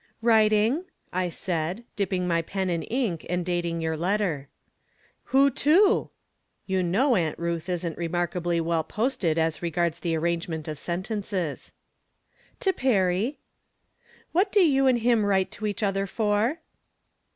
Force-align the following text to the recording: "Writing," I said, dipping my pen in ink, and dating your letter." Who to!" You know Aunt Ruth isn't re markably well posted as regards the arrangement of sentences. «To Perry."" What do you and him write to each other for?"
"Writing," 0.33 0.85
I 1.13 1.29
said, 1.29 1.83
dipping 1.95 2.27
my 2.27 2.41
pen 2.41 2.71
in 2.71 2.81
ink, 2.81 3.23
and 3.29 3.45
dating 3.45 3.81
your 3.81 3.95
letter." 3.95 4.49
Who 5.25 5.51
to!" 5.51 6.09
You 6.65 6.81
know 6.81 7.15
Aunt 7.15 7.37
Ruth 7.37 7.69
isn't 7.69 7.99
re 7.99 8.07
markably 8.07 8.59
well 8.61 8.83
posted 8.83 9.37
as 9.37 9.61
regards 9.61 9.99
the 9.99 10.15
arrangement 10.17 10.67
of 10.67 10.79
sentences. 10.79 11.73
«To 12.61 12.73
Perry."" 12.73 13.37
What 14.31 14.51
do 14.51 14.61
you 14.61 14.87
and 14.87 14.97
him 14.97 15.23
write 15.23 15.51
to 15.51 15.67
each 15.67 15.83
other 15.83 16.07
for?" 16.07 16.61